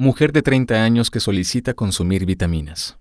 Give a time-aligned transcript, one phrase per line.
[0.00, 3.00] Mujer de 30 años que solicita consumir vitaminas.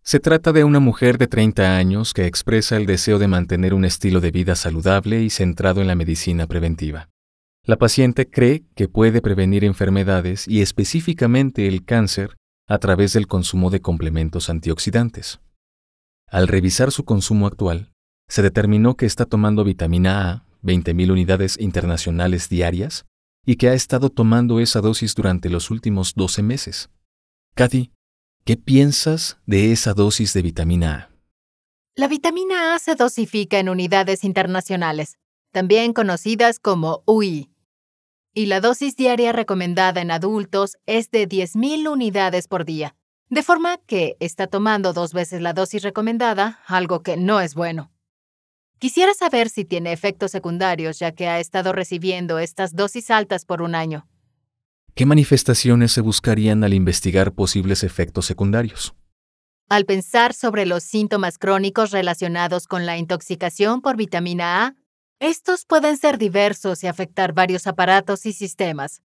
[0.00, 3.84] Se trata de una mujer de 30 años que expresa el deseo de mantener un
[3.84, 7.08] estilo de vida saludable y centrado en la medicina preventiva.
[7.64, 12.36] La paciente cree que puede prevenir enfermedades y específicamente el cáncer
[12.68, 15.40] a través del consumo de complementos antioxidantes.
[16.30, 17.90] Al revisar su consumo actual,
[18.28, 23.04] se determinó que está tomando vitamina A, 20.000 unidades internacionales diarias,
[23.46, 26.90] y que ha estado tomando esa dosis durante los últimos 12 meses.
[27.54, 27.90] Kathy,
[28.46, 31.10] ¿Qué piensas de esa dosis de vitamina A?
[31.96, 35.18] La vitamina A se dosifica en unidades internacionales,
[35.50, 37.50] también conocidas como UI.
[38.32, 42.94] Y la dosis diaria recomendada en adultos es de 10.000 unidades por día,
[43.30, 47.90] de forma que está tomando dos veces la dosis recomendada, algo que no es bueno.
[48.78, 53.62] Quisiera saber si tiene efectos secundarios ya que ha estado recibiendo estas dosis altas por
[53.62, 54.06] un año.
[54.94, 58.94] ¿Qué manifestaciones se buscarían al investigar posibles efectos secundarios?
[59.68, 64.74] Al pensar sobre los síntomas crónicos relacionados con la intoxicación por vitamina A,
[65.18, 69.02] estos pueden ser diversos y afectar varios aparatos y sistemas.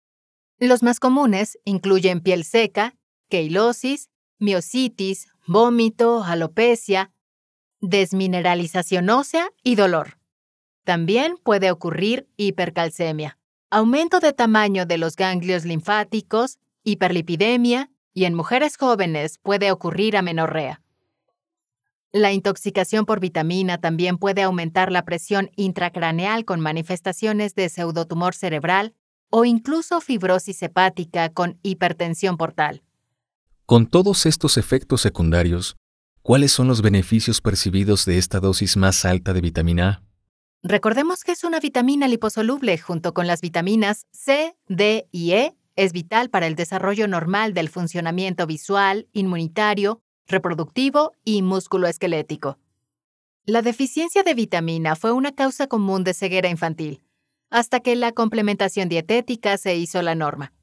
[0.58, 2.94] Los más comunes incluyen piel seca,
[3.30, 7.10] queilosis, miositis, vómito, alopecia,
[7.88, 10.18] desmineralización ósea y dolor.
[10.84, 13.38] También puede ocurrir hipercalcemia
[13.74, 20.80] aumento de tamaño de los ganglios linfáticos, hiperlipidemia y en mujeres jóvenes puede ocurrir amenorrea.
[22.12, 28.94] La intoxicación por vitamina también puede aumentar la presión intracraneal con manifestaciones de pseudotumor cerebral
[29.30, 32.84] o incluso fibrosis hepática con hipertensión portal.
[33.66, 35.74] Con todos estos efectos secundarios,
[36.24, 40.02] ¿cuáles son los beneficios percibidos de esta dosis más alta de vitamina A?
[40.62, 45.54] Recordemos que es una vitamina liposoluble junto con las vitaminas C, D y E.
[45.76, 52.58] Es vital para el desarrollo normal del funcionamiento visual, inmunitario, reproductivo y musculoesquelético.
[53.44, 57.04] La deficiencia de vitamina fue una causa común de ceguera infantil,
[57.50, 60.54] hasta que la complementación dietética se hizo la norma.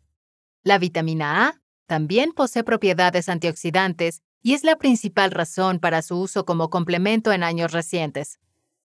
[0.64, 6.46] La vitamina A también posee propiedades antioxidantes y es la principal razón para su uso
[6.46, 8.40] como complemento en años recientes.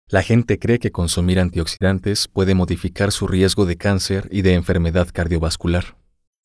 [0.09, 5.09] La gente cree que consumir antioxidantes puede modificar su riesgo de cáncer y de enfermedad
[5.11, 5.97] cardiovascular.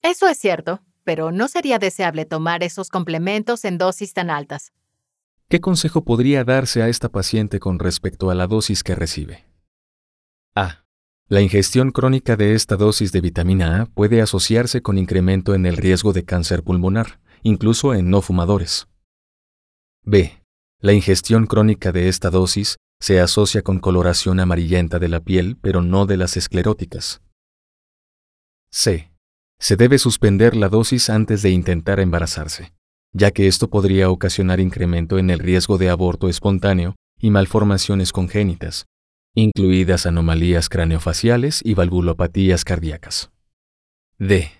[0.03, 4.73] Eso es cierto, pero no sería deseable tomar esos complementos en dosis tan altas.
[5.49, 9.45] ¿Qué consejo podría darse a esta paciente con respecto a la dosis que recibe?
[10.55, 10.85] A.
[11.29, 15.77] La ingestión crónica de esta dosis de vitamina A puede asociarse con incremento en el
[15.77, 18.89] riesgo de cáncer pulmonar, incluso en no fumadores.
[20.05, 20.43] B.
[20.81, 25.81] La ingestión crónica de esta dosis se asocia con coloración amarillenta de la piel, pero
[25.81, 27.23] no de las escleróticas.
[28.73, 29.13] C.
[29.61, 32.73] Se debe suspender la dosis antes de intentar embarazarse,
[33.13, 38.87] ya que esto podría ocasionar incremento en el riesgo de aborto espontáneo y malformaciones congénitas,
[39.35, 43.31] incluidas anomalías craneofaciales y valvulopatías cardíacas.
[44.19, 44.51] D.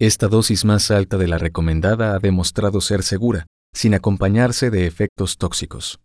[0.00, 3.46] Esta dosis más alta de la recomendada ha demostrado ser segura,
[3.78, 6.00] sin acompañarse de efectos tóxicos.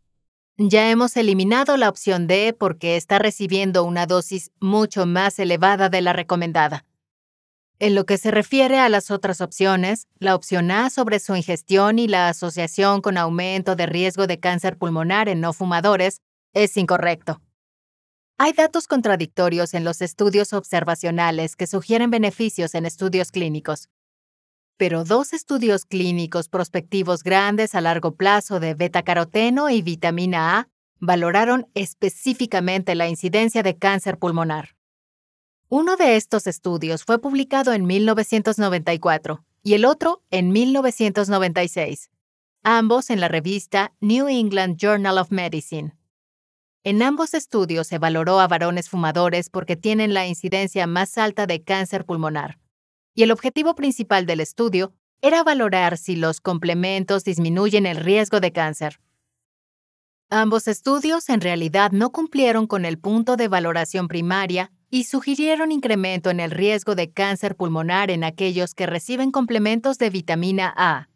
[0.57, 6.01] Ya hemos eliminado la opción D porque está recibiendo una dosis mucho más elevada de
[6.01, 6.85] la recomendada.
[7.79, 11.97] En lo que se refiere a las otras opciones, la opción A sobre su ingestión
[11.97, 16.21] y la asociación con aumento de riesgo de cáncer pulmonar en no fumadores
[16.53, 17.41] es incorrecto.
[18.37, 23.89] Hay datos contradictorios en los estudios observacionales que sugieren beneficios en estudios clínicos,
[24.83, 30.67] pero dos estudios clínicos prospectivos grandes a largo plazo de beta-caroteno y vitamina A
[30.99, 34.75] valoraron específicamente la incidencia de cáncer pulmonar.
[35.69, 42.09] Uno de estos estudios fue publicado en 1994 y el otro en 1996,
[42.63, 45.95] ambos en la revista New England Journal of Medicine.
[46.83, 51.63] En ambos estudios se valoró a varones fumadores porque tienen la incidencia más alta de
[51.63, 52.57] cáncer pulmonar
[53.15, 58.51] y el objetivo principal del estudio era valorar si los complementos disminuyen el riesgo de
[58.51, 58.99] cáncer.
[60.29, 66.29] Ambos estudios en realidad no cumplieron con el punto de valoración primaria y sugirieron incremento
[66.29, 71.09] en el riesgo de cáncer pulmonar en aquellos que reciben complementos de vitamina A.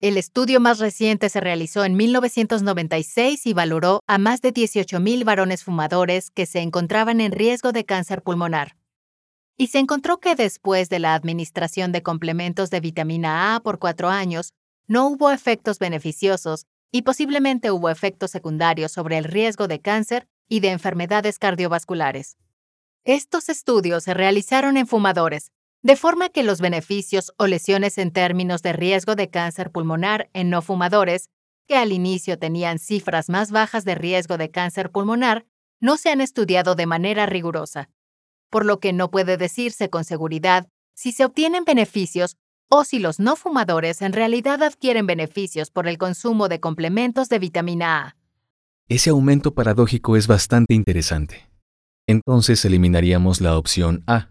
[0.00, 5.64] El estudio más reciente se realizó en 1996 y valoró a más de 18.000 varones
[5.64, 8.76] fumadores que se encontraban en riesgo de cáncer pulmonar.
[9.56, 14.08] Y se encontró que después de la administración de complementos de vitamina A por cuatro
[14.08, 14.52] años,
[14.86, 20.60] no hubo efectos beneficiosos y posiblemente hubo efectos secundarios sobre el riesgo de cáncer y
[20.60, 22.36] de enfermedades cardiovasculares.
[23.04, 25.50] Estos estudios se realizaron en fumadores,
[25.82, 30.50] de forma que los beneficios o lesiones en términos de riesgo de cáncer pulmonar en
[30.50, 31.28] no fumadores,
[31.66, 35.46] que al inicio tenían cifras más bajas de riesgo de cáncer pulmonar,
[35.80, 37.90] no se han estudiado de manera rigurosa,
[38.54, 42.36] por lo que no puede decirse con seguridad si se obtienen beneficios
[42.70, 47.40] o si los no fumadores en realidad adquieren beneficios por el consumo de complementos de
[47.40, 48.16] vitamina A.
[48.88, 51.50] Ese aumento paradójico es bastante interesante.
[52.06, 54.28] Entonces eliminaríamos la opción A.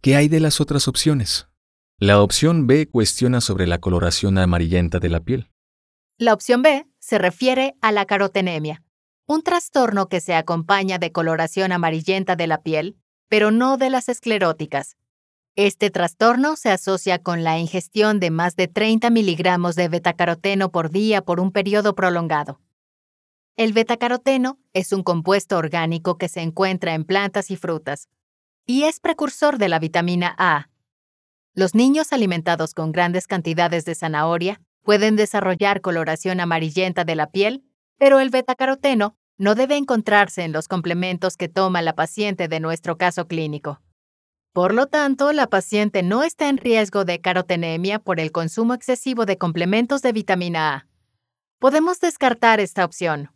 [0.00, 1.48] ¿Qué hay de las otras opciones?
[1.98, 5.50] La opción B cuestiona sobre la coloración amarillenta de la piel.
[6.16, 8.82] La opción B se refiere a la carotenemia,
[9.26, 12.96] un trastorno que se acompaña de coloración amarillenta de la piel,
[13.28, 14.96] pero no de las escleróticas,
[15.60, 20.88] este trastorno se asocia con la ingestión de más de 30 miligramos de betacaroteno por
[20.90, 22.60] día por un periodo prolongado.
[23.56, 28.08] El betacaroteno es un compuesto orgánico que se encuentra en plantas y frutas
[28.66, 30.70] y es precursor de la vitamina A.
[31.54, 37.64] Los niños alimentados con grandes cantidades de zanahoria pueden desarrollar coloración amarillenta de la piel,
[37.96, 42.98] pero el betacaroteno no debe encontrarse en los complementos que toma la paciente de nuestro
[42.98, 43.80] caso clínico.
[44.52, 49.24] Por lo tanto, la paciente no está en riesgo de carotenemia por el consumo excesivo
[49.24, 50.86] de complementos de vitamina A.
[51.60, 53.30] Podemos descartar esta opción.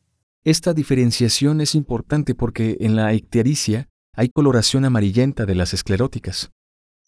[0.44, 6.50] Esta diferenciación es importante porque en la ictericia hay coloración amarillenta de las escleróticas.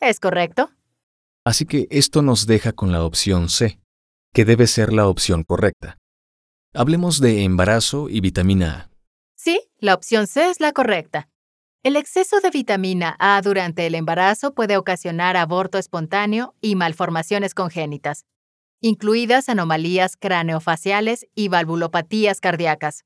[0.00, 0.70] ¿Es correcto?
[1.44, 3.80] Así que esto nos deja con la opción C,
[4.32, 5.98] que debe ser la opción correcta.
[6.76, 8.90] Hablemos de embarazo y vitamina A.
[9.36, 11.28] Sí, la opción C es la correcta.
[11.84, 18.24] El exceso de vitamina A durante el embarazo puede ocasionar aborto espontáneo y malformaciones congénitas,
[18.80, 23.04] incluidas anomalías craneofaciales y valvulopatías cardíacas.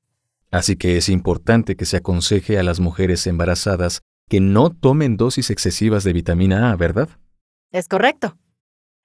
[0.49, 5.51] Así que es importante que se aconseje a las mujeres embarazadas que no tomen dosis
[5.51, 7.09] excesivas de vitamina A, ¿verdad?
[7.71, 8.35] Es correcto.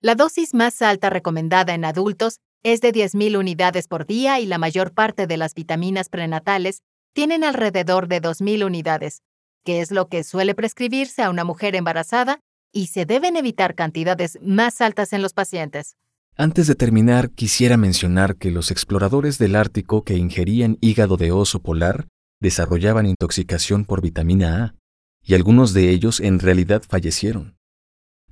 [0.01, 4.57] La dosis más alta recomendada en adultos es de 10.000 unidades por día y la
[4.57, 6.83] mayor parte de las vitaminas prenatales
[7.13, 9.23] tienen alrededor de 2.000 unidades,
[9.65, 12.41] que es lo que suele prescribirse a una mujer embarazada,
[12.73, 15.97] y se deben evitar cantidades más altas en los pacientes.
[16.37, 21.61] Antes de terminar, quisiera mencionar que los exploradores del Ártico que ingerían hígado de oso
[21.61, 22.09] polar
[22.41, 24.75] desarrollaban intoxicación por vitamina A,
[25.23, 27.57] y algunos de ellos en realidad fallecieron.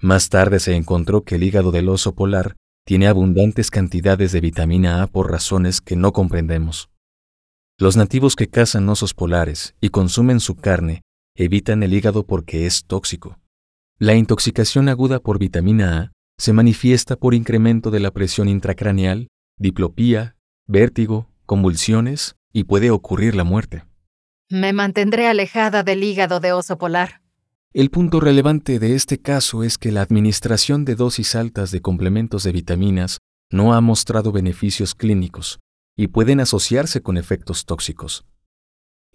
[0.01, 5.03] Más tarde se encontró que el hígado del oso polar tiene abundantes cantidades de vitamina
[5.03, 6.91] A por razones que no comprendemos.
[7.79, 11.03] Los nativos que cazan osos polares y consumen su carne
[11.35, 13.39] evitan el hígado porque es tóxico.
[13.99, 20.35] La intoxicación aguda por vitamina A se manifiesta por incremento de la presión intracraneal, diplopía,
[20.67, 23.85] vértigo, convulsiones y puede ocurrir la muerte.
[24.51, 27.22] Me mantendré alejada del hígado de oso polar.
[27.75, 32.43] El punto relevante de este caso es que la administración de dosis altas de complementos
[32.43, 33.17] de vitaminas
[33.51, 35.59] no ha mostrado beneficios clínicos
[35.97, 38.27] y pueden asociarse con efectos tóxicos.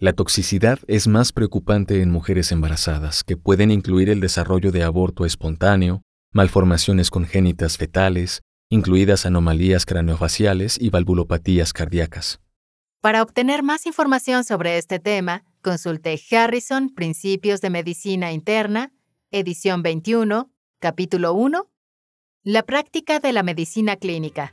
[0.00, 5.24] La toxicidad es más preocupante en mujeres embarazadas, que pueden incluir el desarrollo de aborto
[5.24, 8.40] espontáneo, malformaciones congénitas fetales,
[8.70, 12.40] incluidas anomalías craneofaciales y valvulopatías cardíacas.
[13.00, 18.90] Para obtener más información sobre este tema, consulte Harrison, Principios de Medicina Interna,
[19.30, 21.68] edición 21, capítulo 1,
[22.42, 24.50] La práctica de la medicina clínica,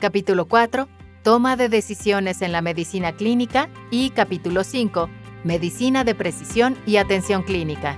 [0.00, 0.88] capítulo 4,
[1.22, 5.08] Toma de decisiones en la medicina clínica y capítulo 5,
[5.44, 7.96] Medicina de precisión y atención clínica.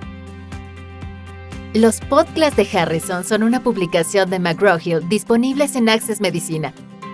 [1.72, 6.75] Los podcasts de Harrison son una publicación de McGraw-Hill disponibles en Access Medicina,